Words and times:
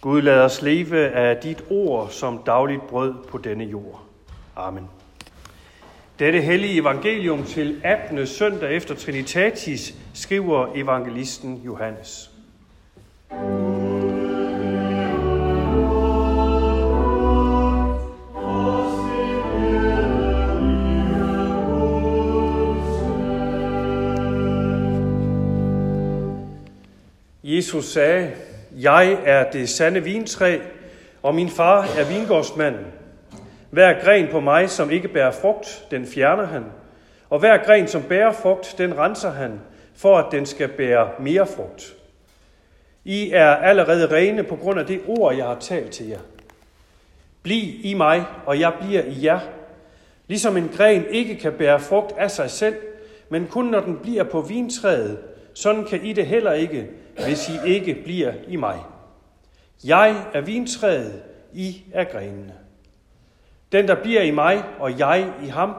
Gud 0.00 0.22
lad 0.22 0.40
os 0.40 0.62
leve 0.62 1.08
af 1.08 1.36
dit 1.36 1.64
ord 1.70 2.10
som 2.10 2.38
dagligt 2.46 2.86
brød 2.86 3.14
på 3.28 3.38
denne 3.38 3.64
jord. 3.64 4.02
Amen. 4.56 4.88
Dette 6.18 6.40
hellige 6.40 6.80
evangelium 6.80 7.44
til 7.44 7.80
18. 7.84 8.26
søndag 8.26 8.76
efter 8.76 8.94
Trinitatis 8.94 9.94
skriver 10.14 10.66
evangelisten 10.74 11.62
Johannes. 11.64 12.30
Jesus 27.44 27.84
sagde, 27.84 28.32
jeg 28.76 29.18
er 29.24 29.50
det 29.50 29.68
sande 29.68 30.04
vintræ, 30.04 30.58
og 31.22 31.34
min 31.34 31.48
far 31.48 31.82
er 31.98 32.04
vingårdsmanden. 32.04 32.86
Hver 33.70 34.04
gren 34.04 34.28
på 34.30 34.40
mig, 34.40 34.70
som 34.70 34.90
ikke 34.90 35.08
bærer 35.08 35.30
frugt, 35.30 35.86
den 35.90 36.06
fjerner 36.06 36.46
han. 36.46 36.64
Og 37.30 37.38
hver 37.38 37.64
gren, 37.64 37.88
som 37.88 38.02
bærer 38.02 38.32
frugt, 38.32 38.74
den 38.78 38.98
renser 38.98 39.30
han, 39.30 39.60
for 39.96 40.18
at 40.18 40.26
den 40.32 40.46
skal 40.46 40.68
bære 40.68 41.08
mere 41.18 41.46
frugt. 41.46 41.94
I 43.04 43.30
er 43.30 43.48
allerede 43.48 44.14
rene 44.14 44.42
på 44.42 44.56
grund 44.56 44.80
af 44.80 44.86
det 44.86 45.00
ord, 45.06 45.36
jeg 45.36 45.44
har 45.44 45.58
talt 45.60 45.90
til 45.90 46.08
jer. 46.08 46.20
Bliv 47.42 47.74
i 47.82 47.94
mig, 47.94 48.24
og 48.46 48.60
jeg 48.60 48.72
bliver 48.80 49.02
i 49.02 49.24
jer. 49.24 49.40
Ligesom 50.28 50.56
en 50.56 50.70
gren 50.76 51.04
ikke 51.10 51.36
kan 51.36 51.52
bære 51.52 51.80
frugt 51.80 52.18
af 52.18 52.30
sig 52.30 52.50
selv, 52.50 52.74
men 53.28 53.46
kun 53.46 53.64
når 53.64 53.80
den 53.80 53.98
bliver 54.02 54.24
på 54.24 54.40
vintræet, 54.40 55.18
sådan 55.54 55.84
kan 55.84 56.02
I 56.02 56.12
det 56.12 56.26
heller 56.26 56.52
ikke, 56.52 56.86
hvis 57.24 57.48
I 57.48 57.58
ikke 57.66 57.94
bliver 58.04 58.32
i 58.48 58.56
mig. 58.56 58.78
Jeg 59.84 60.26
er 60.34 60.40
vintræet, 60.40 61.22
I 61.52 61.84
er 61.92 62.04
grenene. 62.04 62.54
Den, 63.72 63.88
der 63.88 64.02
bliver 64.02 64.22
i 64.22 64.30
mig, 64.30 64.64
og 64.78 64.98
jeg 64.98 65.32
i 65.44 65.46
ham, 65.46 65.74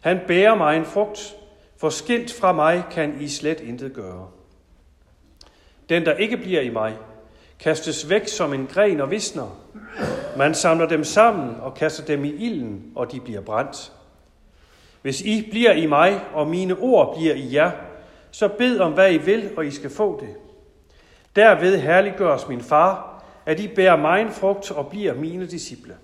han 0.00 0.20
bærer 0.26 0.54
mig 0.54 0.76
en 0.76 0.84
frugt, 0.84 1.34
for 1.76 1.88
skilt 1.88 2.32
fra 2.32 2.52
mig 2.52 2.84
kan 2.90 3.20
I 3.20 3.28
slet 3.28 3.60
intet 3.60 3.92
gøre. 3.92 4.28
Den, 5.88 6.06
der 6.06 6.14
ikke 6.14 6.36
bliver 6.36 6.60
i 6.60 6.68
mig, 6.68 6.96
kastes 7.58 8.10
væk 8.10 8.28
som 8.28 8.54
en 8.54 8.66
gren 8.66 9.00
og 9.00 9.10
visner. 9.10 9.60
Man 10.36 10.54
samler 10.54 10.88
dem 10.88 11.04
sammen 11.04 11.56
og 11.60 11.74
kaster 11.74 12.04
dem 12.04 12.24
i 12.24 12.28
ilden, 12.28 12.92
og 12.94 13.12
de 13.12 13.20
bliver 13.20 13.40
brændt. 13.40 13.92
Hvis 15.02 15.20
I 15.20 15.48
bliver 15.50 15.72
i 15.72 15.86
mig, 15.86 16.20
og 16.34 16.46
mine 16.46 16.76
ord 16.78 17.16
bliver 17.16 17.34
i 17.34 17.54
jer, 17.54 17.70
så 18.30 18.48
bed 18.48 18.78
om, 18.78 18.92
hvad 18.92 19.12
I 19.12 19.18
vil, 19.18 19.50
og 19.56 19.66
I 19.66 19.70
skal 19.70 19.90
få 19.90 20.20
det. 20.20 20.34
Derved 21.36 21.78
herliggøres 21.78 22.48
min 22.48 22.60
far, 22.60 23.24
at 23.46 23.60
I 23.60 23.68
bærer 23.68 23.96
mig 23.96 24.22
en 24.22 24.30
frugt 24.30 24.70
og 24.70 24.88
bliver 24.88 25.14
mine 25.14 25.46
disciple. 25.46 25.96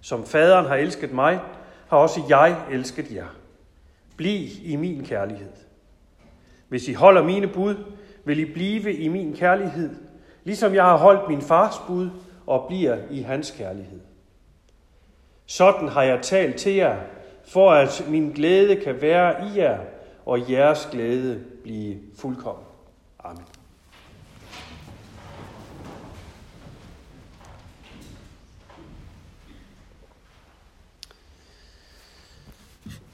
Som 0.00 0.26
faderen 0.26 0.66
har 0.66 0.76
elsket 0.76 1.12
mig, 1.12 1.40
har 1.88 1.96
også 1.96 2.20
jeg 2.28 2.56
elsket 2.70 3.14
jer. 3.14 3.26
Bliv 4.16 4.48
i 4.62 4.76
min 4.76 5.04
kærlighed. 5.04 5.52
Hvis 6.68 6.88
I 6.88 6.92
holder 6.92 7.22
mine 7.22 7.46
bud, 7.46 7.76
vil 8.24 8.38
I 8.38 8.52
blive 8.52 8.92
i 8.94 9.08
min 9.08 9.36
kærlighed, 9.36 9.90
ligesom 10.44 10.74
jeg 10.74 10.84
har 10.84 10.96
holdt 10.96 11.28
min 11.28 11.42
fars 11.42 11.74
bud 11.86 12.10
og 12.46 12.64
bliver 12.68 12.98
i 13.10 13.22
hans 13.22 13.50
kærlighed. 13.50 14.00
Sådan 15.46 15.88
har 15.88 16.02
jeg 16.02 16.22
talt 16.22 16.56
til 16.56 16.74
jer, 16.74 16.96
for 17.44 17.72
at 17.72 18.04
min 18.08 18.30
glæde 18.30 18.76
kan 18.76 19.00
være 19.00 19.48
i 19.48 19.58
jer, 19.58 19.78
og 20.26 20.50
jeres 20.50 20.88
glæde 20.92 21.44
blive 21.62 21.96
fuldkommen. 22.16 22.64
Amen. 23.24 23.44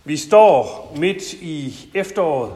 Vi 0.09 0.17
står 0.17 0.93
midt 0.97 1.33
i 1.33 1.89
efteråret. 1.95 2.53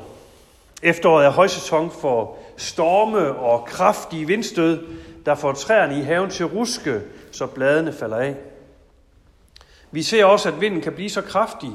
Efteråret 0.83 1.27
er 1.27 1.31
højsæson 1.31 1.91
for 2.01 2.39
storme 2.57 3.33
og 3.33 3.65
kraftige 3.65 4.27
vindstød, 4.27 4.87
der 5.27 5.35
får 5.35 5.53
træerne 5.53 5.99
i 5.99 6.03
haven 6.03 6.31
til 6.31 6.47
ruske, 6.47 7.01
så 7.33 7.47
bladene 7.47 7.93
falder 7.93 8.17
af. 8.17 8.37
Vi 9.91 10.03
ser 10.03 10.25
også, 10.25 10.49
at 10.49 10.61
vinden 10.61 10.81
kan 10.81 10.93
blive 10.93 11.11
så 11.11 11.21
kraftig, 11.21 11.71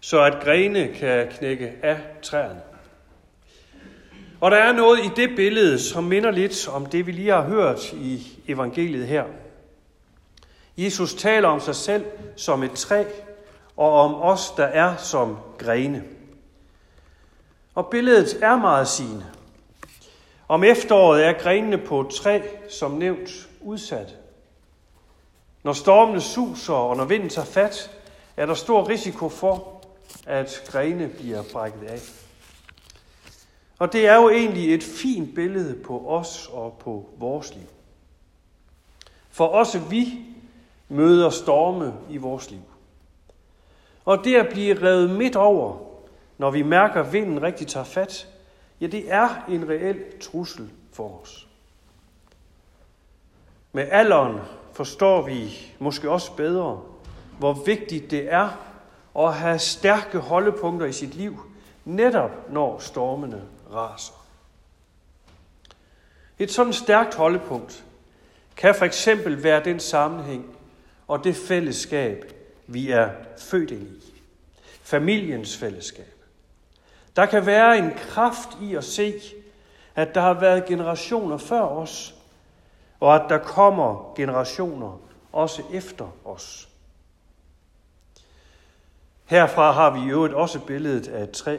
så 0.00 0.22
at 0.22 0.42
grene 0.44 0.88
kan 0.94 1.28
knække 1.38 1.72
af 1.82 1.96
træerne. 2.22 2.60
Og 4.40 4.50
der 4.50 4.56
er 4.56 4.72
noget 4.72 4.98
i 4.98 5.10
det 5.16 5.36
billede, 5.36 5.78
som 5.78 6.04
minder 6.04 6.30
lidt 6.30 6.68
om 6.68 6.86
det, 6.86 7.06
vi 7.06 7.12
lige 7.12 7.32
har 7.32 7.42
hørt 7.42 7.92
i 7.92 8.38
evangeliet 8.48 9.06
her. 9.06 9.24
Jesus 10.76 11.14
taler 11.14 11.48
om 11.48 11.60
sig 11.60 11.74
selv 11.74 12.04
som 12.36 12.62
et 12.62 12.72
træ, 12.72 13.04
og 13.78 13.92
om 13.92 14.14
os, 14.14 14.50
der 14.56 14.64
er 14.64 14.96
som 14.96 15.38
grene. 15.58 16.04
Og 17.74 17.86
billedet 17.86 18.42
er 18.42 18.56
meget 18.56 18.88
sigende. 18.88 19.26
Om 20.48 20.64
efteråret 20.64 21.26
er 21.26 21.32
grenene 21.32 21.78
på 21.78 22.00
et 22.00 22.08
træ, 22.08 22.40
som 22.70 22.90
nævnt, 22.90 23.48
udsat. 23.60 24.16
Når 25.62 25.72
stormene 25.72 26.20
suser, 26.20 26.74
og 26.74 26.96
når 26.96 27.04
vinden 27.04 27.28
tager 27.28 27.46
fat, 27.46 27.90
er 28.36 28.46
der 28.46 28.54
stor 28.54 28.88
risiko 28.88 29.28
for, 29.28 29.82
at 30.26 30.62
grene 30.66 31.08
bliver 31.08 31.42
brækket 31.52 31.86
af. 31.86 32.00
Og 33.78 33.92
det 33.92 34.06
er 34.06 34.14
jo 34.14 34.28
egentlig 34.28 34.74
et 34.74 34.82
fint 34.82 35.34
billede 35.34 35.74
på 35.84 36.08
os 36.08 36.50
og 36.52 36.76
på 36.80 37.08
vores 37.18 37.54
liv. 37.54 37.68
For 39.30 39.46
også 39.46 39.78
vi 39.78 40.18
møder 40.88 41.30
storme 41.30 41.94
i 42.10 42.16
vores 42.16 42.50
liv. 42.50 42.62
Og 44.08 44.24
det 44.24 44.36
at 44.36 44.48
blive 44.48 44.82
revet 44.82 45.10
midt 45.10 45.36
over, 45.36 45.76
når 46.38 46.50
vi 46.50 46.62
mærker, 46.62 47.00
at 47.00 47.12
vinden 47.12 47.42
rigtig 47.42 47.66
tager 47.66 47.84
fat, 47.84 48.28
ja, 48.80 48.86
det 48.86 49.12
er 49.12 49.44
en 49.48 49.68
reel 49.68 50.18
trussel 50.20 50.70
for 50.92 51.20
os. 51.22 51.48
Med 53.72 53.88
alderen 53.90 54.38
forstår 54.72 55.22
vi 55.26 55.58
måske 55.78 56.10
også 56.10 56.32
bedre, 56.32 56.82
hvor 57.38 57.52
vigtigt 57.52 58.10
det 58.10 58.32
er 58.32 58.48
at 59.18 59.34
have 59.34 59.58
stærke 59.58 60.18
holdepunkter 60.18 60.86
i 60.86 60.92
sit 60.92 61.14
liv, 61.14 61.40
netop 61.84 62.50
når 62.50 62.78
stormene 62.78 63.42
raser. 63.72 64.26
Et 66.38 66.50
sådan 66.50 66.72
stærkt 66.72 67.14
holdepunkt 67.14 67.84
kan 68.56 68.74
for 68.74 68.84
eksempel 68.84 69.42
være 69.42 69.64
den 69.64 69.80
sammenhæng 69.80 70.56
og 71.08 71.24
det 71.24 71.36
fællesskab, 71.36 72.37
vi 72.68 72.90
er 72.90 73.10
født 73.38 73.70
ind 73.70 73.82
i. 73.82 74.22
Familiens 74.82 75.56
fællesskab. 75.56 76.14
Der 77.16 77.26
kan 77.26 77.46
være 77.46 77.78
en 77.78 77.90
kraft 77.96 78.48
i 78.62 78.74
at 78.74 78.84
se, 78.84 79.14
at 79.94 80.14
der 80.14 80.20
har 80.20 80.34
været 80.34 80.66
generationer 80.66 81.38
før 81.38 81.62
os, 81.62 82.14
og 83.00 83.14
at 83.14 83.22
der 83.28 83.38
kommer 83.38 84.12
generationer 84.16 85.00
også 85.32 85.62
efter 85.72 86.16
os. 86.24 86.68
Herfra 89.24 89.72
har 89.72 89.90
vi 89.90 90.08
i 90.08 90.10
øvrigt 90.10 90.34
også 90.34 90.60
billedet 90.60 91.08
af 91.08 91.22
et 91.22 91.30
træ, 91.30 91.58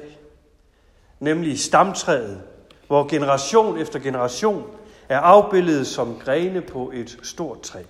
nemlig 1.20 1.60
stamtræet, 1.60 2.42
hvor 2.88 3.08
generation 3.10 3.78
efter 3.78 4.00
generation 4.00 4.72
er 5.10 5.20
afbildet 5.20 5.88
som 5.88 6.20
grene 6.20 6.62
på 6.62 6.92
et 6.94 7.20
stort 7.24 7.62
træ. 7.62 7.84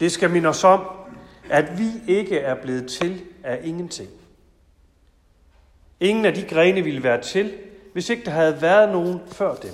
Det 0.00 0.12
skal 0.12 0.30
minde 0.30 0.48
os 0.48 0.64
om, 0.64 0.86
at 1.50 1.78
vi 1.78 2.12
ikke 2.12 2.38
er 2.38 2.54
blevet 2.54 2.88
til 2.88 3.22
af 3.44 3.60
ingenting. 3.64 4.10
Ingen 6.00 6.24
af 6.24 6.34
de 6.34 6.42
grene 6.42 6.82
ville 6.82 7.02
være 7.02 7.22
til, 7.22 7.52
hvis 7.92 8.08
ikke 8.10 8.24
der 8.24 8.30
havde 8.30 8.62
været 8.62 8.92
nogen 8.92 9.20
før 9.32 9.54
dem. 9.54 9.70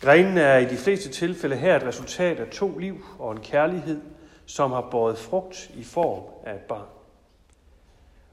Grenene 0.00 0.40
er 0.40 0.58
i 0.58 0.64
de 0.64 0.76
fleste 0.76 1.08
tilfælde 1.08 1.56
her 1.56 1.76
et 1.76 1.82
resultat 1.82 2.40
af 2.40 2.46
to 2.46 2.78
liv 2.78 3.04
og 3.18 3.32
en 3.32 3.40
kærlighed, 3.40 4.00
som 4.46 4.70
har 4.72 4.88
båret 4.90 5.18
frugt 5.18 5.70
i 5.76 5.84
form 5.84 6.22
af 6.46 6.54
et 6.54 6.60
barn. 6.60 6.86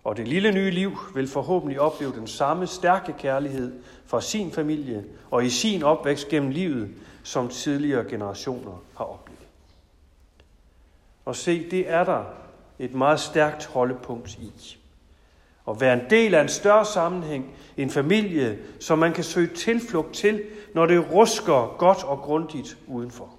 Og 0.03 0.17
det 0.17 0.27
lille 0.27 0.51
nye 0.51 0.71
liv 0.71 0.97
vil 1.15 1.27
forhåbentlig 1.27 1.79
opleve 1.79 2.11
den 2.11 2.27
samme 2.27 2.67
stærke 2.67 3.13
kærlighed 3.13 3.73
fra 4.06 4.21
sin 4.21 4.51
familie 4.51 5.03
og 5.31 5.45
i 5.45 5.50
sin 5.50 5.83
opvækst 5.83 6.27
gennem 6.29 6.50
livet, 6.50 6.89
som 7.23 7.50
tidligere 7.50 8.09
generationer 8.09 8.83
har 8.97 9.06
oplevet. 9.06 9.28
Og 11.29 11.35
se, 11.35 11.69
det 11.71 11.89
er 11.89 12.03
der 12.03 12.23
et 12.79 12.93
meget 12.93 13.19
stærkt 13.19 13.65
holdepunkt 13.65 14.29
i. 14.29 14.77
At 15.67 15.81
være 15.81 15.93
en 15.93 16.09
del 16.09 16.35
af 16.35 16.41
en 16.41 16.49
større 16.49 16.85
sammenhæng, 16.85 17.55
en 17.77 17.89
familie, 17.89 18.59
som 18.79 18.99
man 18.99 19.13
kan 19.13 19.23
søge 19.23 19.55
tilflugt 19.55 20.15
til, 20.15 20.43
når 20.73 20.85
det 20.85 21.11
rusker 21.11 21.75
godt 21.77 22.03
og 22.03 22.17
grundigt 22.17 22.77
udenfor. 22.87 23.35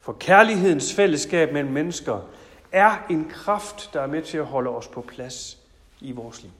For 0.00 0.12
kærlighedens 0.12 0.94
fællesskab 0.94 1.52
mellem 1.52 1.72
mennesker 1.72 2.28
er 2.72 3.06
en 3.10 3.28
kraft, 3.30 3.90
der 3.92 4.00
er 4.00 4.06
med 4.06 4.22
til 4.22 4.38
at 4.38 4.46
holde 4.46 4.70
os 4.70 4.88
på 4.88 5.00
plads 5.00 5.58
i 6.00 6.12
vores 6.12 6.42
liv. 6.42 6.52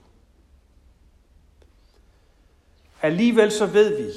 Alligevel 3.03 3.51
så 3.51 3.67
ved 3.67 3.97
vi, 3.97 4.11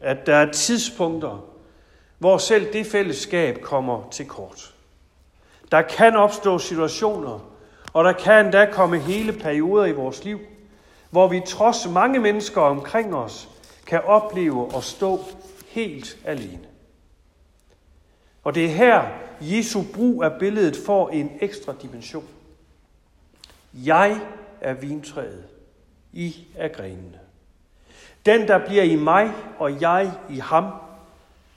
at 0.00 0.26
der 0.26 0.36
er 0.36 0.52
tidspunkter, 0.52 1.46
hvor 2.18 2.38
selv 2.38 2.72
det 2.72 2.86
fællesskab 2.86 3.60
kommer 3.60 4.10
til 4.10 4.26
kort. 4.26 4.74
Der 5.72 5.82
kan 5.82 6.16
opstå 6.16 6.58
situationer, 6.58 7.38
og 7.92 8.04
der 8.04 8.12
kan 8.12 8.44
endda 8.44 8.68
komme 8.72 8.98
hele 8.98 9.32
perioder 9.32 9.84
i 9.84 9.92
vores 9.92 10.24
liv, 10.24 10.40
hvor 11.10 11.28
vi 11.28 11.42
trods 11.46 11.88
mange 11.88 12.18
mennesker 12.18 12.60
omkring 12.60 13.14
os 13.14 13.48
kan 13.86 14.04
opleve 14.04 14.76
at 14.76 14.84
stå 14.84 15.24
helt 15.68 16.18
alene. 16.24 16.66
Og 18.44 18.54
det 18.54 18.64
er 18.64 18.68
her, 18.68 19.08
Jesu 19.40 19.82
brug 19.94 20.24
af 20.24 20.38
billedet 20.38 20.76
får 20.86 21.08
en 21.08 21.30
ekstra 21.40 21.74
dimension. 21.82 22.28
Jeg 23.74 24.20
er 24.60 24.74
vintræet, 24.74 25.44
I 26.12 26.46
er 26.56 26.68
grenene. 26.68 27.20
Den, 28.26 28.48
der 28.48 28.66
bliver 28.66 28.82
i 28.82 28.96
mig, 28.96 29.32
og 29.58 29.80
jeg 29.80 30.12
i 30.30 30.38
ham, 30.38 30.72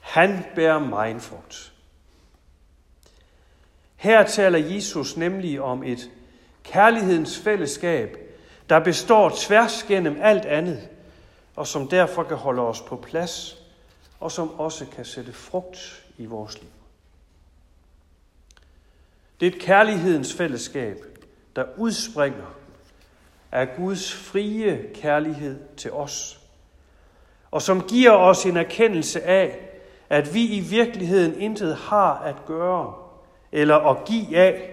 han 0.00 0.44
bærer 0.54 0.78
mig 0.78 1.10
en 1.10 1.20
frugt. 1.20 1.75
Her 3.96 4.22
taler 4.22 4.58
Jesus 4.58 5.16
nemlig 5.16 5.60
om 5.60 5.82
et 5.82 6.10
kærlighedens 6.64 7.38
fællesskab, 7.38 8.16
der 8.68 8.78
består 8.78 9.32
tværs 9.36 9.82
gennem 9.82 10.18
alt 10.22 10.44
andet, 10.44 10.88
og 11.56 11.66
som 11.66 11.88
derfor 11.88 12.22
kan 12.22 12.36
holde 12.36 12.62
os 12.62 12.82
på 12.82 12.96
plads, 12.96 13.62
og 14.20 14.32
som 14.32 14.60
også 14.60 14.86
kan 14.86 15.04
sætte 15.04 15.32
frugt 15.32 16.04
i 16.18 16.26
vores 16.26 16.60
liv. 16.60 16.70
Det 19.40 19.48
er 19.48 19.50
et 19.50 19.62
kærlighedens 19.62 20.34
fællesskab, 20.34 21.04
der 21.56 21.64
udspringer 21.76 22.54
af 23.52 23.68
Guds 23.76 24.14
frie 24.14 24.86
kærlighed 24.94 25.60
til 25.76 25.92
os, 25.92 26.40
og 27.50 27.62
som 27.62 27.82
giver 27.82 28.10
os 28.10 28.44
en 28.44 28.56
erkendelse 28.56 29.22
af, 29.22 29.58
at 30.08 30.34
vi 30.34 30.46
i 30.46 30.60
virkeligheden 30.60 31.40
intet 31.40 31.76
har 31.76 32.18
at 32.18 32.36
gøre 32.46 33.05
eller 33.56 33.76
at 33.76 34.04
give 34.04 34.36
af, 34.36 34.70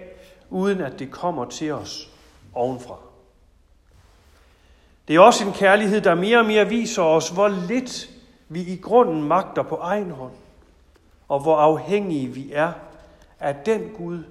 uden 0.50 0.80
at 0.80 0.98
det 0.98 1.10
kommer 1.10 1.44
til 1.44 1.72
os 1.72 2.10
ovenfra. 2.54 2.96
Det 5.08 5.16
er 5.16 5.20
også 5.20 5.46
en 5.46 5.52
kærlighed, 5.52 6.00
der 6.00 6.14
mere 6.14 6.38
og 6.38 6.44
mere 6.44 6.68
viser 6.68 7.02
os, 7.02 7.28
hvor 7.28 7.48
lidt 7.48 8.10
vi 8.48 8.60
i 8.60 8.76
grunden 8.76 9.22
magter 9.22 9.62
på 9.62 9.74
egen 9.76 10.10
hånd, 10.10 10.32
og 11.28 11.40
hvor 11.40 11.56
afhængige 11.56 12.28
vi 12.28 12.52
er 12.52 12.72
af 13.40 13.54
den 13.54 13.90
Gud, 13.96 14.22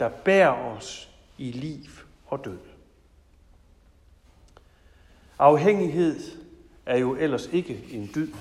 der 0.00 0.08
bærer 0.08 0.76
os 0.76 1.08
i 1.38 1.50
liv 1.50 1.84
og 2.26 2.44
død. 2.44 2.58
Afhængighed 5.38 6.20
er 6.86 6.98
jo 6.98 7.14
ellers 7.14 7.48
ikke 7.52 7.84
en 7.90 8.10
dyd. 8.14 8.32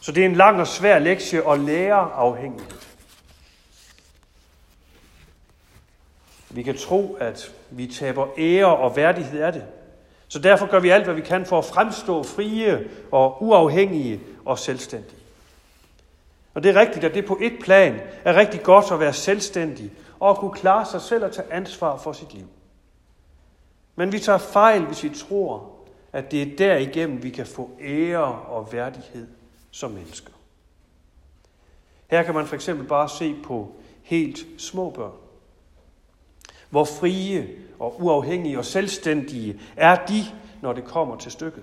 Så 0.00 0.12
det 0.12 0.22
er 0.22 0.28
en 0.28 0.36
lang 0.36 0.60
og 0.60 0.66
svær 0.66 0.98
lektie 0.98 1.50
at 1.50 1.60
lære 1.60 2.12
afhængighed. 2.12 2.79
Vi 6.50 6.62
kan 6.62 6.76
tro, 6.76 7.16
at 7.20 7.52
vi 7.70 7.86
taber 7.86 8.26
ære 8.38 8.76
og 8.76 8.96
værdighed 8.96 9.40
af 9.40 9.52
det. 9.52 9.64
Så 10.28 10.38
derfor 10.38 10.70
gør 10.70 10.80
vi 10.80 10.88
alt, 10.88 11.04
hvad 11.04 11.14
vi 11.14 11.20
kan 11.20 11.46
for 11.46 11.58
at 11.58 11.64
fremstå 11.64 12.22
frie 12.22 12.88
og 13.10 13.42
uafhængige 13.42 14.20
og 14.44 14.58
selvstændige. 14.58 15.20
Og 16.54 16.62
det 16.62 16.76
er 16.76 16.80
rigtigt, 16.80 17.04
at 17.04 17.14
det 17.14 17.26
på 17.26 17.38
et 17.40 17.52
plan 17.60 18.00
er 18.24 18.34
rigtig 18.34 18.62
godt 18.62 18.92
at 18.92 19.00
være 19.00 19.12
selvstændig 19.12 19.92
og 20.20 20.30
at 20.30 20.36
kunne 20.36 20.52
klare 20.52 20.86
sig 20.86 21.00
selv 21.00 21.24
og 21.24 21.32
tage 21.32 21.52
ansvar 21.52 21.96
for 21.96 22.12
sit 22.12 22.34
liv. 22.34 22.46
Men 23.96 24.12
vi 24.12 24.18
tager 24.18 24.38
fejl, 24.38 24.84
hvis 24.84 25.02
vi 25.02 25.08
tror, 25.08 25.70
at 26.12 26.30
det 26.30 26.42
er 26.42 26.56
derigennem, 26.56 27.22
vi 27.22 27.30
kan 27.30 27.46
få 27.46 27.70
ære 27.80 28.32
og 28.32 28.72
værdighed 28.72 29.26
som 29.70 29.90
mennesker. 29.90 30.32
Her 32.10 32.22
kan 32.22 32.34
man 32.34 32.46
for 32.46 32.54
eksempel 32.54 32.86
bare 32.86 33.08
se 33.08 33.34
på 33.44 33.74
helt 34.02 34.38
små 34.58 34.90
børn. 34.90 35.12
Hvor 36.70 36.84
frie 36.84 37.48
og 37.78 38.02
uafhængige 38.02 38.58
og 38.58 38.64
selvstændige 38.64 39.60
er 39.76 40.06
de, 40.06 40.24
når 40.62 40.72
det 40.72 40.84
kommer 40.84 41.16
til 41.16 41.32
stykket. 41.32 41.62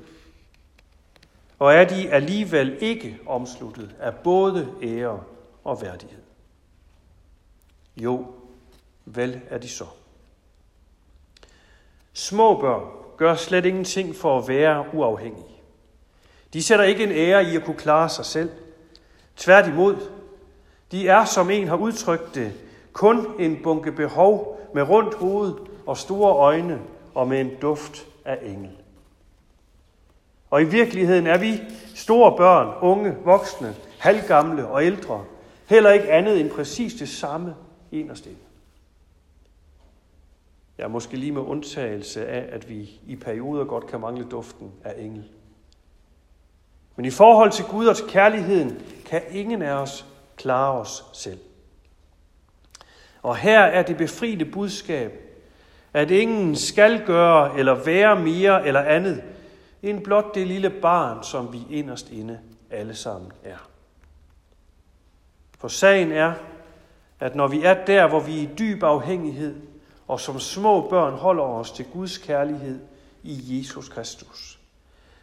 Og 1.59 1.73
er 1.73 1.85
de 1.85 2.09
alligevel 2.09 2.77
ikke 2.79 3.19
omsluttet 3.25 3.95
af 3.99 4.15
både 4.15 4.73
ære 4.83 5.23
og 5.63 5.81
værdighed? 5.81 6.21
Jo, 7.97 8.25
vel 9.05 9.41
er 9.49 9.57
de 9.57 9.69
så. 9.69 9.85
Små 12.13 12.59
børn 12.59 12.83
gør 13.17 13.35
slet 13.35 13.65
ingenting 13.65 14.15
for 14.15 14.37
at 14.37 14.47
være 14.47 14.85
uafhængige. 14.93 15.57
De 16.53 16.63
sætter 16.63 16.85
ikke 16.85 17.03
en 17.03 17.11
ære 17.11 17.43
i 17.43 17.55
at 17.55 17.63
kunne 17.63 17.77
klare 17.77 18.09
sig 18.09 18.25
selv. 18.25 18.49
Tværtimod, 19.35 19.95
de 20.91 21.07
er, 21.07 21.25
som 21.25 21.49
en 21.49 21.67
har 21.67 21.75
udtrykt 21.75 22.35
det, 22.35 22.53
kun 22.93 23.35
en 23.39 23.63
bunke 23.63 23.91
behov 23.91 24.66
med 24.77 24.89
rundt 24.89 25.15
hoved 25.15 25.53
og 25.85 25.97
store 25.97 26.33
øjne 26.33 26.81
og 27.15 27.27
med 27.27 27.41
en 27.41 27.51
duft 27.61 28.07
af 28.25 28.39
engel. 28.43 28.71
Og 30.49 30.61
i 30.61 30.65
virkeligheden 30.65 31.27
er 31.27 31.37
vi 31.37 31.61
store 31.95 32.37
børn, 32.37 32.77
unge, 32.81 33.15
voksne, 33.23 33.75
halvgamle 33.99 34.67
og 34.67 34.85
ældre 34.85 35.25
heller 35.69 35.91
ikke 35.91 36.11
andet 36.11 36.39
end 36.39 36.49
præcis 36.51 36.93
det 36.93 37.09
samme 37.09 37.55
inderst 37.91 38.25
inde. 38.25 38.37
Ja, 40.77 40.87
måske 40.87 41.17
lige 41.17 41.31
med 41.31 41.41
undtagelse 41.41 42.27
af, 42.27 42.55
at 42.55 42.69
vi 42.69 42.99
i 43.07 43.15
perioder 43.15 43.65
godt 43.65 43.87
kan 43.87 43.99
mangle 43.99 44.25
duften 44.25 44.71
af 44.83 44.93
engel. 44.97 45.23
Men 46.95 47.05
i 47.05 47.11
forhold 47.11 47.51
til 47.51 47.65
Gud 47.65 47.87
og 47.87 47.97
til 47.97 48.05
kærligheden, 48.07 48.81
kan 49.05 49.21
ingen 49.31 49.61
af 49.61 49.73
os 49.73 50.05
klare 50.35 50.71
os 50.71 51.05
selv. 51.13 51.39
Og 53.27 53.37
her 53.37 53.59
er 53.59 53.83
det 53.83 53.97
befriende 53.97 54.45
budskab, 54.45 55.11
at 55.93 56.11
ingen 56.11 56.55
skal 56.55 57.05
gøre 57.05 57.59
eller 57.59 57.73
være 57.73 58.19
mere 58.19 58.67
eller 58.67 58.81
andet, 58.81 59.23
end 59.83 60.03
blot 60.03 60.35
det 60.35 60.47
lille 60.47 60.69
barn, 60.69 61.23
som 61.23 61.53
vi 61.53 61.61
inderst 61.69 62.09
inde 62.11 62.39
alle 62.71 62.95
sammen 62.95 63.31
er. 63.43 63.69
For 65.57 65.67
sagen 65.67 66.11
er, 66.11 66.33
at 67.19 67.35
når 67.35 67.47
vi 67.47 67.63
er 67.63 67.85
der, 67.85 68.07
hvor 68.07 68.19
vi 68.19 68.37
er 68.37 68.41
i 68.41 68.49
dyb 68.59 68.83
afhængighed, 68.83 69.55
og 70.07 70.19
som 70.19 70.39
små 70.39 70.89
børn 70.89 71.13
holder 71.13 71.43
os 71.43 71.71
til 71.71 71.85
Guds 71.85 72.17
kærlighed 72.17 72.79
i 73.23 73.59
Jesus 73.59 73.89
Kristus, 73.89 74.59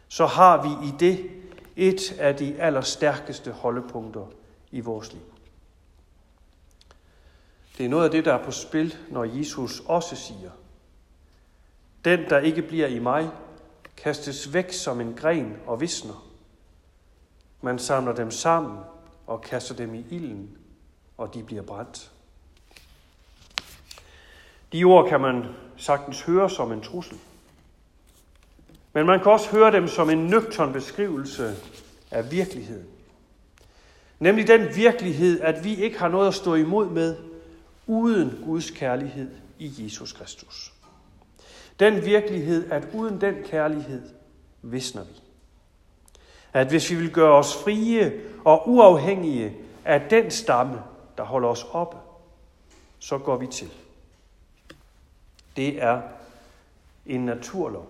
så 0.07 0.25
har 0.25 0.63
vi 0.63 0.87
i 0.87 0.91
det 0.99 1.29
et 1.75 2.19
af 2.19 2.35
de 2.35 2.55
allerstærkeste 2.59 3.51
holdepunkter 3.51 4.25
i 4.71 4.79
vores 4.79 5.13
liv. 5.13 5.34
Det 7.77 7.85
er 7.85 7.89
noget 7.89 8.05
af 8.05 8.11
det, 8.11 8.25
der 8.25 8.33
er 8.33 8.43
på 8.43 8.51
spil, 8.51 8.95
når 9.09 9.23
Jesus 9.23 9.81
også 9.85 10.15
siger, 10.15 10.51
den, 12.05 12.29
der 12.29 12.39
ikke 12.39 12.61
bliver 12.61 12.87
i 12.87 12.99
mig, 12.99 13.29
kastes 13.97 14.53
væk 14.53 14.71
som 14.71 15.01
en 15.01 15.13
gren 15.13 15.57
og 15.65 15.81
visner. 15.81 16.31
Man 17.61 17.79
samler 17.79 18.13
dem 18.13 18.31
sammen 18.31 18.77
og 19.27 19.41
kaster 19.41 19.75
dem 19.75 19.95
i 19.95 20.05
ilden, 20.09 20.57
og 21.17 21.33
de 21.33 21.43
bliver 21.43 21.61
brændt. 21.61 22.11
De 24.73 24.83
ord 24.83 25.09
kan 25.09 25.21
man 25.21 25.45
sagtens 25.77 26.21
høre 26.21 26.49
som 26.49 26.71
en 26.71 26.81
trussel. 26.81 27.17
Men 28.93 29.05
man 29.05 29.19
kan 29.19 29.31
også 29.31 29.51
høre 29.51 29.71
dem 29.71 29.87
som 29.87 30.09
en 30.09 30.27
nøgtern 30.27 30.73
beskrivelse 30.73 31.55
af 32.11 32.31
virkeligheden. 32.31 32.87
Nemlig 34.19 34.47
den 34.47 34.75
virkelighed, 34.75 35.41
at 35.41 35.63
vi 35.63 35.75
ikke 35.75 35.99
har 35.99 36.07
noget 36.07 36.27
at 36.27 36.33
stå 36.33 36.55
imod 36.55 36.89
med, 36.89 37.15
uden 37.87 38.41
Guds 38.45 38.71
kærlighed 38.71 39.31
i 39.59 39.83
Jesus 39.83 40.13
Kristus. 40.13 40.73
Den 41.79 42.05
virkelighed, 42.05 42.71
at 42.71 42.87
uden 42.93 43.21
den 43.21 43.43
kærlighed 43.43 44.09
visner 44.61 45.03
vi. 45.03 45.21
At 46.53 46.67
hvis 46.67 46.91
vi 46.91 46.95
vil 46.95 47.13
gøre 47.13 47.33
os 47.33 47.55
frie 47.63 48.21
og 48.45 48.69
uafhængige 48.69 49.57
af 49.85 50.09
den 50.09 50.31
stamme, 50.31 50.83
der 51.17 51.23
holder 51.23 51.49
os 51.49 51.65
oppe, 51.71 51.97
så 52.99 53.17
går 53.17 53.37
vi 53.37 53.47
til. 53.47 53.71
Det 55.55 55.83
er 55.83 56.01
en 57.05 57.25
naturlov. 57.25 57.87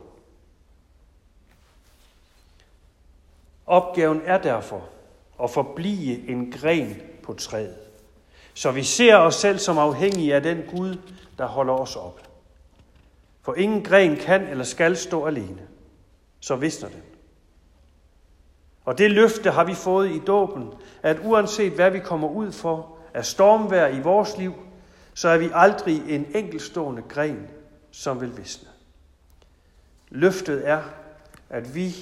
Opgaven 3.66 4.22
er 4.26 4.38
derfor 4.38 4.90
at 5.44 5.50
forblive 5.50 6.28
en 6.28 6.52
gren 6.52 7.02
på 7.24 7.34
træet, 7.34 7.85
så 8.56 8.72
vi 8.72 8.84
ser 8.84 9.16
os 9.16 9.36
selv 9.36 9.60
som 9.60 9.78
afhængige 9.78 10.36
af 10.36 10.44
den 10.44 10.64
Gud, 10.76 10.98
der 11.38 11.46
holder 11.46 11.74
os 11.74 11.96
op. 11.96 12.22
For 13.42 13.54
ingen 13.54 13.84
gren 13.84 14.16
kan 14.16 14.48
eller 14.48 14.64
skal 14.64 14.98
stå 14.98 15.26
alene, 15.26 15.62
så 16.40 16.56
visner 16.56 16.90
den. 16.90 17.02
Og 18.86 18.98
det 18.98 19.12
løfte 19.12 19.52
har 19.52 19.64
vi 19.64 19.74
fået 19.74 20.12
i 20.12 20.20
dåben, 20.20 20.70
at 21.04 21.18
uanset 21.24 21.74
hvad 21.74 21.92
vi 21.92 22.00
kommer 22.00 22.28
ud 22.28 22.52
for 22.52 22.98
af 23.14 23.26
stormvær 23.26 23.88
i 23.88 24.00
vores 24.00 24.38
liv, 24.38 24.54
så 25.14 25.30
er 25.30 25.38
vi 25.38 25.50
aldrig 25.54 26.16
en 26.16 26.28
enkelstående 26.36 27.02
gren, 27.02 27.48
som 27.92 28.22
vil 28.22 28.38
visne. 28.38 28.68
Løftet 30.10 30.68
er, 30.68 30.82
at 31.50 31.76
vi 31.76 31.96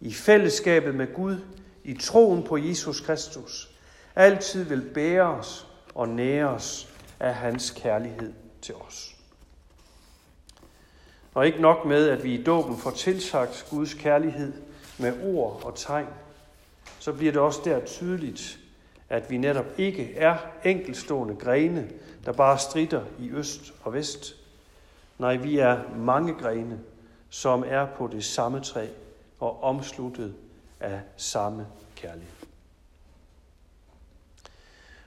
i 0.00 0.12
fællesskabet 0.12 0.94
med 0.94 1.14
Gud, 1.14 1.36
i 1.84 1.94
troen 1.94 2.42
på 2.42 2.56
Jesus 2.56 3.00
Kristus, 3.00 3.70
altid 4.14 4.64
vil 4.64 4.90
bære 4.94 5.22
os 5.22 5.65
og 5.96 6.08
nære 6.08 6.48
os 6.48 6.88
af 7.20 7.34
hans 7.34 7.70
kærlighed 7.70 8.32
til 8.62 8.74
os. 8.74 9.16
Og 11.34 11.46
ikke 11.46 11.60
nok 11.60 11.84
med, 11.84 12.08
at 12.08 12.24
vi 12.24 12.34
i 12.34 12.42
dåben 12.42 12.76
får 12.76 12.90
tilsagt 12.90 13.66
Guds 13.70 13.94
kærlighed 13.94 14.52
med 14.98 15.34
ord 15.34 15.60
og 15.64 15.74
tegn, 15.76 16.06
så 16.98 17.12
bliver 17.12 17.32
det 17.32 17.40
også 17.40 17.60
der 17.64 17.84
tydeligt, 17.84 18.58
at 19.08 19.30
vi 19.30 19.36
netop 19.36 19.66
ikke 19.78 20.14
er 20.16 20.36
enkelstående 20.64 21.36
grene, 21.36 21.90
der 22.24 22.32
bare 22.32 22.58
strider 22.58 23.04
i 23.18 23.30
øst 23.30 23.72
og 23.82 23.92
vest. 23.92 24.34
Nej, 25.18 25.36
vi 25.36 25.58
er 25.58 25.82
mange 25.96 26.34
grene, 26.34 26.80
som 27.30 27.64
er 27.66 27.86
på 27.86 28.08
det 28.12 28.24
samme 28.24 28.60
træ 28.60 28.86
og 29.40 29.62
omsluttet 29.62 30.34
af 30.80 31.00
samme 31.16 31.66
kærlighed. 31.96 32.35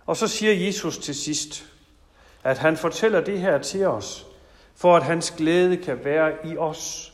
Og 0.09 0.17
så 0.17 0.27
siger 0.27 0.53
Jesus 0.53 0.97
til 0.97 1.15
sidst, 1.15 1.65
at 2.43 2.57
han 2.57 2.77
fortæller 2.77 3.21
det 3.21 3.39
her 3.39 3.57
til 3.57 3.87
os, 3.87 4.27
for 4.75 4.95
at 4.95 5.03
hans 5.03 5.31
glæde 5.31 5.77
kan 5.77 6.05
være 6.05 6.47
i 6.47 6.57
os, 6.57 7.13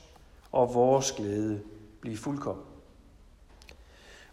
og 0.52 0.74
vores 0.74 1.12
glæde 1.12 1.62
blive 2.02 2.18
fuldkommen. 2.18 2.64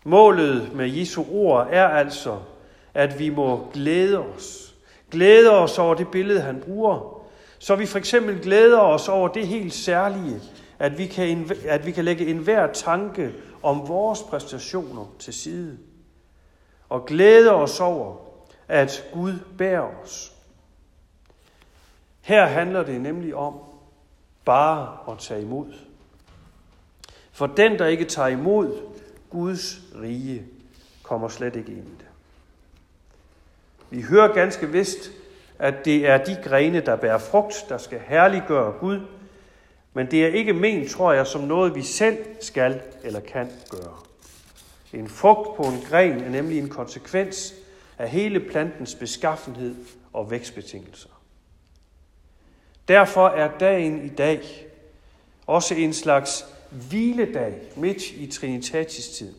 Målet 0.04 0.72
med 0.74 0.90
Jesu 0.90 1.24
ord 1.30 1.68
er 1.70 1.88
altså, 1.88 2.38
at 2.94 3.18
vi 3.18 3.28
må 3.28 3.68
glæde 3.72 4.18
os. 4.18 4.74
Glæde 5.10 5.50
os 5.50 5.78
over 5.78 5.94
det 5.94 6.08
billede, 6.08 6.40
han 6.40 6.60
bruger. 6.60 7.22
Så 7.58 7.76
vi 7.76 7.86
for 7.86 7.98
eksempel 7.98 8.40
glæder 8.40 8.80
os 8.80 9.08
over 9.08 9.28
det 9.28 9.46
helt 9.46 9.74
særlige, 9.74 10.40
at 10.78 10.98
vi 10.98 11.06
kan, 11.06 11.50
at 11.66 11.86
vi 11.86 11.90
kan 11.90 12.04
lægge 12.04 12.26
enhver 12.26 12.72
tanke 12.72 13.32
om 13.62 13.88
vores 13.88 14.22
præstationer 14.22 15.06
til 15.18 15.34
side. 15.34 15.78
Og 16.88 17.06
glæde 17.06 17.52
os 17.52 17.80
over, 17.80 18.31
at 18.72 19.04
Gud 19.12 19.38
bærer 19.58 20.02
os. 20.02 20.32
Her 22.20 22.46
handler 22.46 22.82
det 22.82 23.00
nemlig 23.00 23.34
om 23.34 23.54
bare 24.44 25.12
at 25.12 25.18
tage 25.18 25.42
imod. 25.42 25.74
For 27.32 27.46
den, 27.46 27.78
der 27.78 27.86
ikke 27.86 28.04
tager 28.04 28.28
imod 28.28 28.80
Guds 29.30 29.80
rige, 30.02 30.44
kommer 31.02 31.28
slet 31.28 31.56
ikke 31.56 31.72
ind 31.72 31.86
i 31.86 31.90
det. 31.98 32.06
Vi 33.90 34.02
hører 34.02 34.34
ganske 34.34 34.68
vist, 34.68 35.10
at 35.58 35.84
det 35.84 36.06
er 36.06 36.24
de 36.24 36.36
grene, 36.44 36.80
der 36.80 36.96
bærer 36.96 37.18
frugt, 37.18 37.64
der 37.68 37.78
skal 37.78 38.00
herliggøre 38.00 38.72
Gud, 38.72 39.00
men 39.92 40.10
det 40.10 40.24
er 40.24 40.28
ikke 40.28 40.52
ment, 40.52 40.90
tror 40.90 41.12
jeg, 41.12 41.26
som 41.26 41.40
noget, 41.40 41.74
vi 41.74 41.82
selv 41.82 42.18
skal 42.40 42.80
eller 43.02 43.20
kan 43.20 43.50
gøre. 43.70 43.96
En 44.92 45.08
frugt 45.08 45.56
på 45.56 45.62
en 45.62 45.80
gren 45.88 46.20
er 46.20 46.30
nemlig 46.30 46.58
en 46.58 46.68
konsekvens 46.68 47.54
af 47.98 48.08
hele 48.08 48.40
plantens 48.40 48.94
beskaffenhed 48.94 49.74
og 50.12 50.30
vækstbetingelser. 50.30 51.08
Derfor 52.88 53.28
er 53.28 53.58
dagen 53.58 54.04
i 54.04 54.08
dag 54.08 54.40
også 55.46 55.74
en 55.74 55.92
slags 55.92 56.46
hviledag 56.70 57.54
midt 57.76 58.02
i 58.02 58.26
Trinitatis 58.26 59.08
tid. 59.08 59.34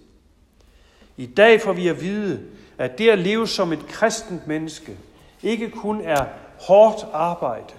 I 1.17 1.25
dag 1.25 1.61
får 1.61 1.73
vi 1.73 1.87
at 1.87 2.01
vide, 2.01 2.45
at 2.77 2.97
det 2.97 3.09
at 3.09 3.19
leve 3.19 3.47
som 3.47 3.73
et 3.73 3.87
kristent 3.87 4.47
menneske 4.47 4.97
ikke 5.43 5.69
kun 5.69 6.01
er 6.01 6.25
hårdt 6.59 7.05
arbejde 7.13 7.73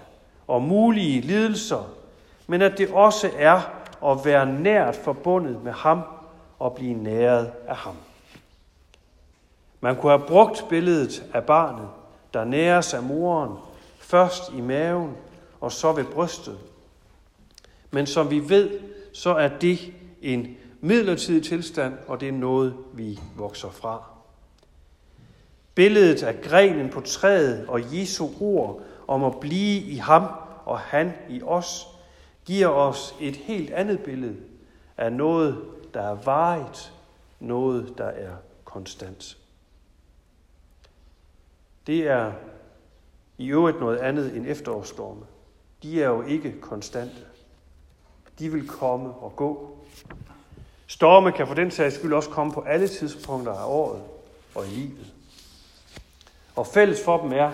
og 0.47 0.61
mulige 0.61 1.21
lidelser, 1.21 1.95
men 2.47 2.61
at 2.61 2.77
det 2.77 2.89
også 2.89 3.31
er 3.37 3.85
at 4.11 4.25
være 4.25 4.45
nært 4.45 4.95
forbundet 4.95 5.63
med 5.63 5.71
ham 5.71 6.01
og 6.59 6.75
blive 6.75 6.93
næret 6.93 7.51
af 7.67 7.75
ham. 7.75 7.95
Man 9.85 9.95
kunne 9.95 10.11
have 10.11 10.27
brugt 10.27 10.65
billedet 10.69 11.23
af 11.33 11.43
barnet, 11.43 11.89
der 12.33 12.43
næres 12.43 12.93
af 12.93 13.03
moren, 13.03 13.57
først 13.99 14.51
i 14.53 14.61
maven 14.61 15.13
og 15.61 15.71
så 15.71 15.91
ved 15.91 16.03
brystet. 16.03 16.57
Men 17.91 18.05
som 18.05 18.31
vi 18.31 18.49
ved, 18.49 18.79
så 19.13 19.35
er 19.35 19.47
det 19.47 19.93
en 20.21 20.57
midlertidig 20.81 21.43
tilstand, 21.43 21.93
og 22.07 22.19
det 22.19 22.27
er 22.27 22.31
noget, 22.31 22.73
vi 22.93 23.19
vokser 23.35 23.69
fra. 23.69 24.03
Billedet 25.75 26.23
af 26.23 26.41
grenen 26.41 26.89
på 26.89 27.01
træet 27.01 27.65
og 27.67 27.99
Jesu 27.99 28.29
ord 28.41 28.81
om 29.07 29.23
at 29.23 29.39
blive 29.39 29.81
i 29.81 29.95
ham 29.95 30.23
og 30.63 30.79
han 30.79 31.13
i 31.29 31.41
os, 31.43 31.87
giver 32.45 32.67
os 32.67 33.15
et 33.21 33.35
helt 33.35 33.71
andet 33.71 33.99
billede 33.99 34.37
af 34.97 35.13
noget, 35.13 35.61
der 35.93 36.01
er 36.01 36.17
varigt, 36.25 36.93
noget, 37.39 37.93
der 37.97 38.07
er 38.07 38.31
konstant. 38.63 39.37
Det 41.87 42.07
er 42.07 42.31
i 43.37 43.47
øvrigt 43.47 43.79
noget 43.79 43.97
andet 43.97 44.35
end 44.35 44.45
efterårsstorme. 44.47 45.25
De 45.83 46.03
er 46.03 46.07
jo 46.07 46.21
ikke 46.21 46.61
konstante. 46.61 47.25
De 48.39 48.51
vil 48.51 48.67
komme 48.67 49.13
og 49.13 49.35
gå. 49.35 49.77
Storme 50.87 51.31
kan 51.31 51.47
for 51.47 51.53
den 51.53 51.71
sags 51.71 51.95
skyld 51.95 52.13
også 52.13 52.29
komme 52.29 52.53
på 52.53 52.61
alle 52.61 52.87
tidspunkter 52.87 53.53
af 53.53 53.65
året 53.65 54.03
og 54.55 54.67
i 54.67 54.69
livet. 54.69 55.13
Og 56.55 56.67
fælles 56.67 57.03
for 57.03 57.21
dem 57.21 57.31
er, 57.33 57.51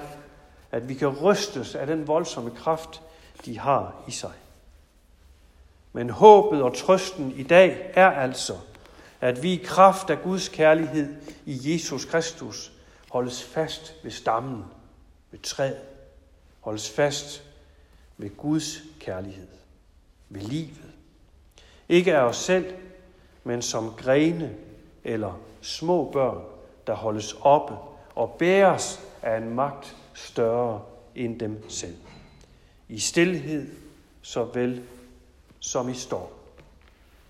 at 0.71 0.89
vi 0.89 0.93
kan 0.93 1.07
rystes 1.07 1.75
af 1.75 1.87
den 1.87 2.07
voldsomme 2.07 2.51
kraft, 2.51 3.01
de 3.45 3.59
har 3.59 3.95
i 4.07 4.11
sig. 4.11 4.31
Men 5.93 6.09
håbet 6.09 6.63
og 6.63 6.75
trøsten 6.77 7.31
i 7.31 7.43
dag 7.43 7.91
er 7.93 8.11
altså, 8.11 8.53
at 9.21 9.43
vi 9.43 9.53
i 9.53 9.63
kraft 9.65 10.09
af 10.09 10.21
Guds 10.21 10.49
kærlighed 10.49 11.15
i 11.45 11.73
Jesus 11.73 12.05
Kristus 12.05 12.71
holdes 13.11 13.43
fast 13.43 13.95
ved 14.03 14.11
stammen, 14.11 14.65
ved 15.31 15.39
træet, 15.39 15.81
holdes 16.59 16.89
fast 16.89 17.43
ved 18.17 18.37
Guds 18.37 18.81
kærlighed, 18.99 19.47
ved 20.29 20.41
livet. 20.41 20.91
Ikke 21.89 22.17
af 22.17 22.21
os 22.21 22.37
selv, 22.37 22.73
men 23.43 23.61
som 23.61 23.93
grene 23.97 24.55
eller 25.03 25.39
små 25.61 26.11
børn, 26.11 26.43
der 26.87 26.93
holdes 26.93 27.35
oppe 27.41 27.75
og 28.15 28.35
bæres 28.39 28.99
af 29.21 29.37
en 29.37 29.55
magt 29.55 29.95
større 30.13 30.81
end 31.15 31.39
dem 31.39 31.69
selv. 31.69 31.97
I 32.89 32.99
stilhed 32.99 33.67
såvel 34.21 34.83
som 35.59 35.89
i 35.89 35.93
storm. 35.93 36.29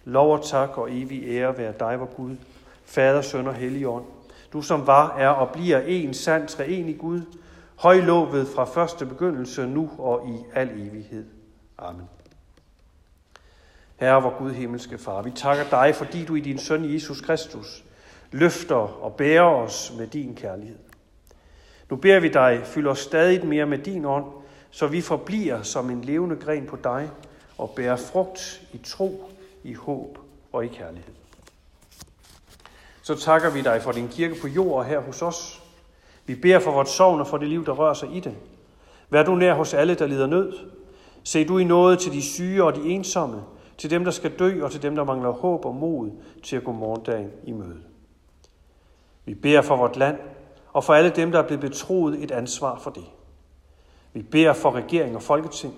Lov 0.06 0.34
og 0.34 0.46
tak 0.46 0.78
og 0.78 0.92
evig 0.92 1.24
ære 1.28 1.58
være 1.58 1.74
dig, 1.80 2.00
vor 2.00 2.16
Gud, 2.16 2.36
Fader, 2.86 3.22
Søn 3.22 3.48
og 3.48 3.56
Helligånd. 3.56 4.06
Du 4.54 4.62
som 4.62 4.88
var, 4.88 5.18
er 5.18 5.30
og 5.30 5.50
bliver 5.50 5.80
en 5.80 6.14
sand 6.14 6.48
treenig 6.48 6.98
Gud, 7.00 7.22
højlovet 7.76 8.48
fra 8.56 8.66
første 8.66 9.06
begyndelse, 9.06 9.68
nu 9.68 9.90
og 9.98 10.30
i 10.30 10.36
al 10.54 10.70
evighed. 10.70 11.26
Amen. 11.78 12.10
Herre, 13.96 14.24
vor 14.24 14.38
Gud, 14.38 14.52
himmelske 14.52 14.98
Far, 14.98 15.22
vi 15.22 15.32
takker 15.32 15.64
dig, 15.70 15.96
fordi 15.96 16.26
du 16.26 16.36
i 16.36 16.40
din 16.40 16.58
søn 16.58 16.94
Jesus 16.94 17.22
Kristus 17.22 17.84
løfter 18.32 18.76
og 18.76 19.14
bærer 19.14 19.44
os 19.44 19.94
med 19.98 20.08
din 20.08 20.36
kærlighed. 20.36 20.80
Nu 21.90 21.96
beder 21.96 22.20
vi 22.20 22.30
dig, 22.30 22.62
fyld 22.64 22.88
os 22.88 23.00
stadig 23.00 23.46
mere 23.46 23.66
med 23.66 23.78
din 23.78 24.06
ånd, 24.06 24.26
så 24.70 24.88
vi 24.88 25.02
forbliver 25.02 25.62
som 25.62 25.90
en 25.90 26.02
levende 26.02 26.36
gren 26.36 26.66
på 26.66 26.76
dig 26.84 27.10
og 27.58 27.70
bærer 27.70 27.96
frugt 27.96 28.62
i 28.74 28.78
tro, 28.78 29.30
i 29.64 29.74
håb 29.74 30.18
og 30.52 30.66
i 30.66 30.68
kærlighed. 30.68 31.21
Så 33.02 33.16
takker 33.16 33.50
vi 33.50 33.62
dig 33.62 33.82
for 33.82 33.92
din 33.92 34.08
kirke 34.08 34.36
på 34.42 34.48
jord 34.48 34.86
her 34.86 35.00
hos 35.00 35.22
os. 35.22 35.64
Vi 36.26 36.36
beder 36.36 36.60
for 36.60 36.72
vores 36.72 36.90
sovn 36.90 37.20
og 37.20 37.28
for 37.28 37.38
det 37.38 37.48
liv, 37.48 37.66
der 37.66 37.72
rører 37.72 37.94
sig 37.94 38.10
i 38.16 38.20
det. 38.20 38.36
Vær 39.10 39.24
du 39.24 39.36
nær 39.36 39.54
hos 39.54 39.74
alle, 39.74 39.96
der 39.96 40.08
lider 40.08 40.28
nød. 40.28 40.54
Se 41.24 41.48
du 41.48 41.58
i 41.58 41.64
noget 41.64 42.00
til 42.00 42.12
de 42.12 42.22
syge 42.22 42.64
og 42.64 42.76
de 42.76 42.90
ensomme, 42.90 43.44
til 43.78 43.90
dem, 43.90 44.04
der 44.04 44.12
skal 44.12 44.40
dø, 44.40 44.64
og 44.64 44.72
til 44.72 44.82
dem, 44.82 44.96
der 44.96 45.04
mangler 45.04 45.30
håb 45.30 45.66
og 45.66 45.76
mod 45.76 46.12
til 46.44 46.56
at 46.56 46.64
gå 46.64 46.72
morgendagen 46.72 47.30
i 47.44 47.52
møde. 47.52 47.82
Vi 49.26 49.34
beder 49.34 49.62
for 49.62 49.76
vort 49.76 49.98
land, 49.98 50.18
og 50.74 50.84
for 50.84 50.94
alle 50.94 51.10
dem, 51.10 51.32
der 51.32 51.40
er 51.40 51.48
blevet 51.48 51.62
betroet 51.62 52.24
et 52.24 52.32
ansvar 52.32 52.80
for 52.80 52.92
det. 52.92 53.06
Vi 54.14 54.22
beder 54.22 54.54
for 54.54 54.72
regering 54.72 55.16
og 55.16 55.22
folketing. 55.22 55.74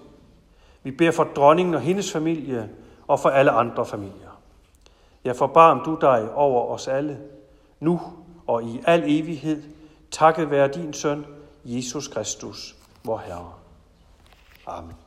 Vi 0.83 0.91
beder 0.91 1.11
for 1.11 1.23
dronningen 1.23 1.75
og 1.75 1.81
hendes 1.81 2.11
familie, 2.11 2.69
og 3.07 3.19
for 3.19 3.29
alle 3.29 3.51
andre 3.51 3.85
familier. 3.85 4.32
Jeg 5.23 5.35
forbarm 5.35 5.81
du 5.85 5.97
dig 6.01 6.33
over 6.33 6.73
os 6.73 6.87
alle, 6.87 7.21
nu 7.79 8.01
og 8.47 8.63
i 8.63 8.81
al 8.85 9.03
evighed, 9.03 9.63
takket 10.11 10.51
være 10.51 10.67
din 10.67 10.93
søn, 10.93 11.25
Jesus 11.65 12.07
Kristus, 12.07 12.75
vor 13.03 13.17
Herre. 13.17 13.53
Amen. 14.67 15.02